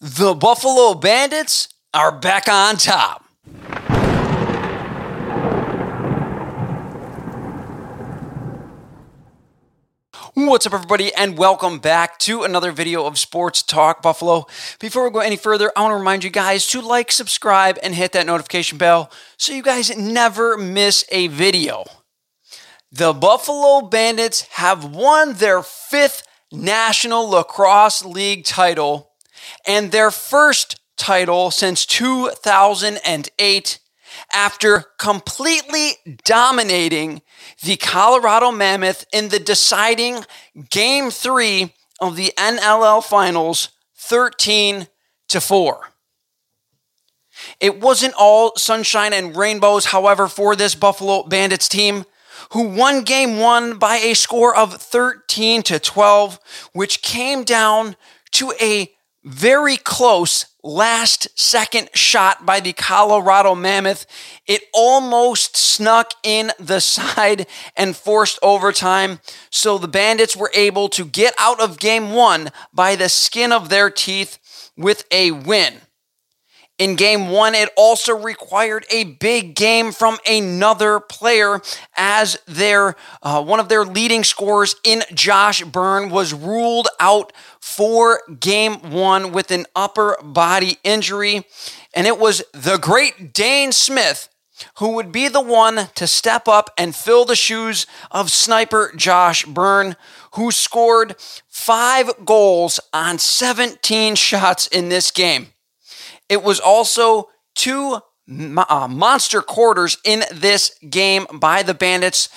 [0.00, 3.24] The Buffalo Bandits are back on top.
[10.34, 14.46] What's up, everybody, and welcome back to another video of Sports Talk Buffalo.
[14.78, 17.92] Before we go any further, I want to remind you guys to like, subscribe, and
[17.92, 21.84] hit that notification bell so you guys never miss a video.
[22.92, 26.22] The Buffalo Bandits have won their fifth
[26.52, 29.07] National Lacrosse League title
[29.66, 33.78] and their first title since 2008
[34.32, 35.92] after completely
[36.24, 37.22] dominating
[37.62, 40.24] the Colorado Mammoth in the deciding
[40.70, 44.88] game three of the NLL Finals 13
[45.28, 45.80] to 4.
[47.60, 52.04] It wasn't all sunshine and rainbows, however, for this Buffalo Bandits team,
[52.50, 56.38] who won game one by a score of 13 to 12,
[56.72, 57.96] which came down
[58.32, 58.90] to a
[59.24, 64.06] very close last second shot by the Colorado Mammoth.
[64.46, 69.20] It almost snuck in the side and forced overtime.
[69.50, 73.68] So the Bandits were able to get out of game one by the skin of
[73.68, 74.38] their teeth
[74.76, 75.74] with a win.
[76.78, 81.60] In game one, it also required a big game from another player
[81.96, 88.22] as their uh, one of their leading scorers in Josh Byrne was ruled out for
[88.38, 91.44] game one with an upper body injury.
[91.94, 94.28] And it was the great Dane Smith
[94.76, 99.44] who would be the one to step up and fill the shoes of sniper Josh
[99.44, 99.96] Byrne,
[100.34, 101.16] who scored
[101.48, 105.48] five goals on 17 shots in this game.
[106.28, 112.28] It was also two uh, monster quarters in this game by the Bandits,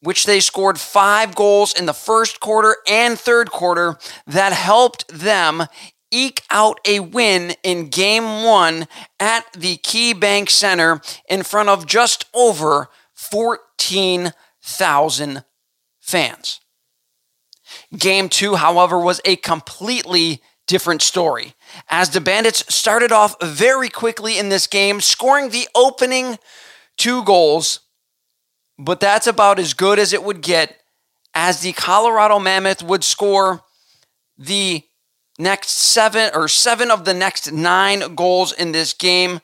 [0.00, 5.64] which they scored five goals in the first quarter and third quarter that helped them
[6.10, 8.86] eke out a win in game one
[9.20, 15.44] at the KeyBank Center in front of just over 14,000
[16.00, 16.60] fans.
[17.96, 21.54] Game two, however, was a completely different story.
[21.88, 26.38] As the Bandits started off very quickly in this game, scoring the opening
[26.96, 27.80] two goals,
[28.78, 30.76] but that's about as good as it would get
[31.34, 33.62] as the Colorado Mammoth would score
[34.38, 34.84] the
[35.40, 39.40] next seven or seven of the next nine goals in this game.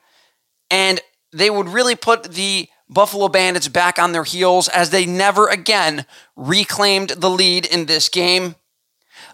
[0.70, 1.00] And
[1.32, 6.06] they would really put the Buffalo Bandits back on their heels as they never again
[6.36, 8.54] reclaimed the lead in this game.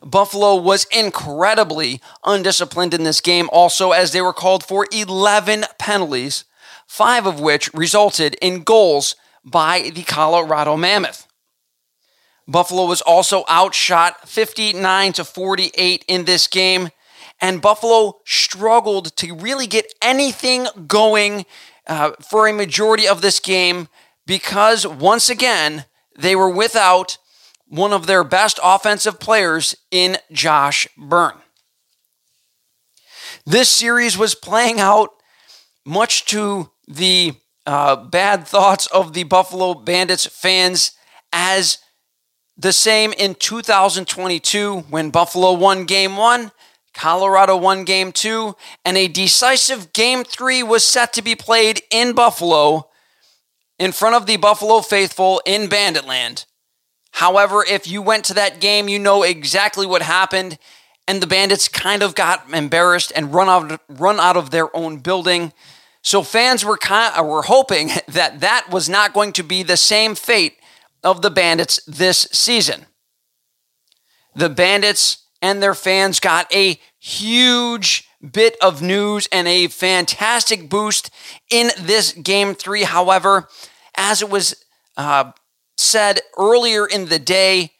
[0.04, 6.44] Buffalo was incredibly undisciplined in this game, also, as they were called for 11 penalties,
[6.86, 9.14] five of which resulted in goals
[9.44, 11.26] by the Colorado Mammoth.
[12.48, 16.90] Buffalo was also outshot 59 to 48 in this game,
[17.40, 21.46] and Buffalo struggled to really get anything going
[21.86, 23.88] uh, for a majority of this game
[24.26, 25.84] because once again
[26.16, 27.18] they were without
[27.72, 31.38] one of their best offensive players in Josh Byrne.
[33.46, 35.08] This series was playing out
[35.86, 37.32] much to the
[37.64, 40.92] uh, bad thoughts of the Buffalo Bandits fans
[41.32, 41.78] as
[42.58, 46.52] the same in 2022 when Buffalo won game one,
[46.92, 52.12] Colorado won game two, and a decisive game three was set to be played in
[52.12, 52.90] Buffalo
[53.78, 56.44] in front of the Buffalo faithful in Banditland.
[57.12, 60.58] However, if you went to that game, you know exactly what happened,
[61.06, 64.98] and the Bandits kind of got embarrassed and run out run out of their own
[64.98, 65.52] building.
[66.02, 69.76] So fans were kind of, were hoping that that was not going to be the
[69.76, 70.56] same fate
[71.04, 72.86] of the Bandits this season.
[74.34, 81.10] The Bandits and their fans got a huge bit of news and a fantastic boost
[81.50, 82.84] in this game three.
[82.84, 83.48] However,
[83.96, 84.54] as it was
[84.96, 85.32] uh,
[85.76, 87.72] said earlier in the day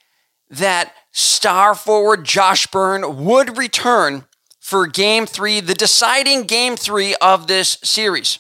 [0.51, 4.25] that star forward Josh Byrne would return
[4.61, 8.39] for game three, the deciding game three of this series.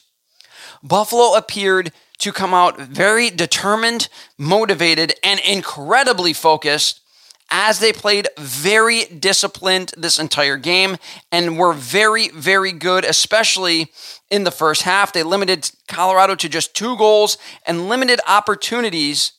[0.83, 7.01] Buffalo appeared to come out very determined, motivated, and incredibly focused
[7.51, 10.97] as they played very disciplined this entire game
[11.31, 13.93] and were very, very good, especially
[14.31, 15.13] in the first half.
[15.13, 17.37] They limited Colorado to just two goals
[17.67, 19.33] and limited opportunities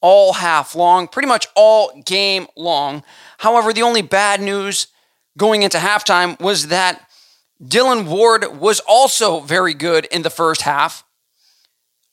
[0.00, 3.02] all half long, pretty much all game long.
[3.38, 4.88] However, the only bad news
[5.36, 7.08] going into halftime was that
[7.62, 11.04] Dylan Ward was also very good in the first half,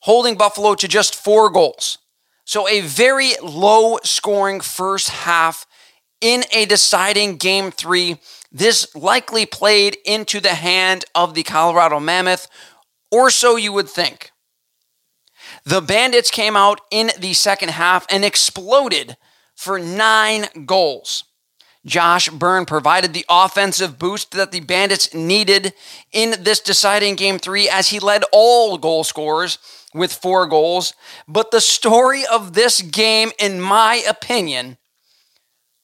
[0.00, 1.98] holding Buffalo to just four goals.
[2.46, 5.66] So, a very low scoring first half
[6.20, 8.18] in a deciding game three
[8.54, 12.46] this likely played into the hand of the Colorado Mammoth,
[13.10, 14.30] or so you would think.
[15.64, 19.16] The Bandits came out in the second half and exploded
[19.54, 21.24] for nine goals.
[21.86, 25.74] Josh Byrne provided the offensive boost that the Bandits needed
[26.12, 29.58] in this deciding game three as he led all goal scorers
[29.92, 30.94] with four goals.
[31.28, 34.78] But the story of this game, in my opinion,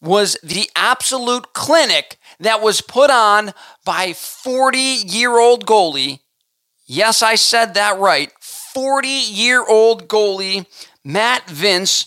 [0.00, 3.52] was the absolute clinic that was put on
[3.84, 6.20] by 40 year old goalie.
[6.86, 8.32] Yes, I said that right.
[8.72, 10.66] 40 year old goalie
[11.04, 12.06] Matt Vinc,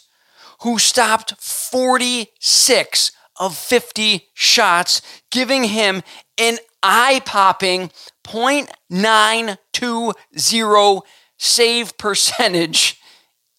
[0.62, 5.02] who stopped 46 of 50 shots,
[5.32, 6.02] giving him
[6.38, 7.92] an eye popping
[8.24, 11.02] 0.920
[11.38, 13.02] save percentage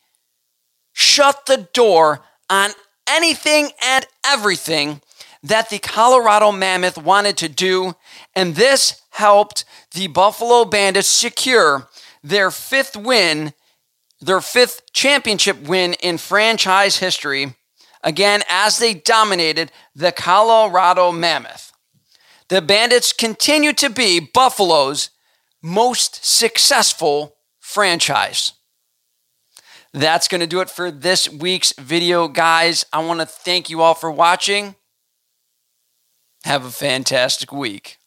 [0.94, 2.72] shut the door on
[3.08, 5.02] anything and everything
[5.44, 7.94] that the Colorado Mammoth wanted to do,
[8.34, 11.88] and this helped the Buffalo Bandits secure
[12.24, 13.54] their fifth win,
[14.22, 17.56] their fifth championship win in franchise history,
[18.04, 21.72] again, as they dominated the Colorado Mammoth.
[22.50, 25.10] The Bandits continue to be Buffalo's
[25.62, 28.54] most successful franchise.
[29.94, 32.86] That's going to do it for this week's video, guys.
[32.92, 34.76] I want to thank you all for watching.
[36.44, 37.98] Have a fantastic week.